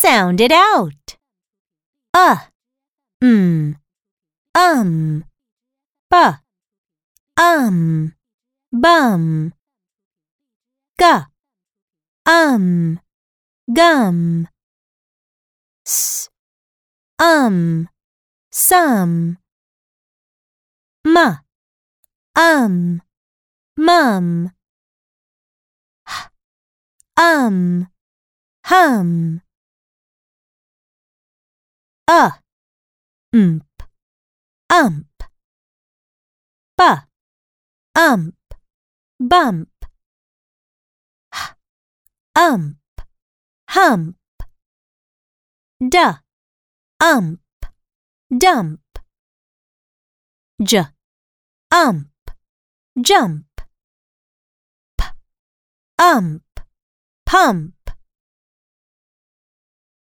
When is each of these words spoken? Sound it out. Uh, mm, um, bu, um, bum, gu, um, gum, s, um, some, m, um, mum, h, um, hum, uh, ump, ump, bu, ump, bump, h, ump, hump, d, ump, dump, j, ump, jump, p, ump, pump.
Sound 0.00 0.40
it 0.40 0.52
out. 0.52 1.16
Uh, 2.14 2.36
mm, 3.20 3.74
um, 4.54 5.24
bu, 6.08 6.34
um, 7.36 8.14
bum, 8.70 9.52
gu, 11.00 11.26
um, 12.26 13.00
gum, 13.74 14.46
s, 15.84 16.30
um, 17.18 17.88
some, 18.52 19.38
m, 21.04 21.40
um, 22.36 23.02
mum, 23.76 24.52
h, 26.06 26.28
um, 27.16 27.88
hum, 28.66 29.42
uh, 32.08 32.30
ump, 33.34 33.82
ump, 34.72 35.06
bu, 36.78 37.02
ump, 37.94 38.34
bump, 39.20 39.68
h, 41.34 41.54
ump, 42.34 42.78
hump, 43.68 44.16
d, 45.78 45.96
ump, 46.98 47.40
dump, 48.30 48.80
j, 50.64 50.86
ump, 51.70 52.30
jump, 52.96 53.44
p, 54.96 55.04
ump, 55.98 56.60
pump. 57.26 57.77